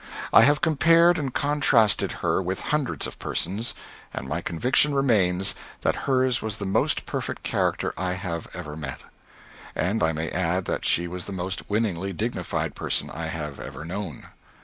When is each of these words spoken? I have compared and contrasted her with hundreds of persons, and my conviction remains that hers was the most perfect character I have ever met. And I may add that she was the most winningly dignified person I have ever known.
I 0.33 0.41
have 0.45 0.61
compared 0.61 1.19
and 1.19 1.31
contrasted 1.31 2.11
her 2.23 2.41
with 2.41 2.59
hundreds 2.73 3.05
of 3.05 3.19
persons, 3.19 3.75
and 4.11 4.27
my 4.27 4.41
conviction 4.41 4.95
remains 4.95 5.53
that 5.81 5.95
hers 6.09 6.41
was 6.41 6.57
the 6.57 6.65
most 6.65 7.05
perfect 7.05 7.43
character 7.43 7.93
I 7.95 8.13
have 8.13 8.47
ever 8.55 8.75
met. 8.75 9.01
And 9.75 10.01
I 10.01 10.11
may 10.11 10.31
add 10.31 10.65
that 10.65 10.85
she 10.85 11.07
was 11.07 11.25
the 11.25 11.31
most 11.31 11.69
winningly 11.69 12.13
dignified 12.13 12.73
person 12.73 13.11
I 13.11 13.27
have 13.27 13.59
ever 13.59 13.85
known. 13.85 14.23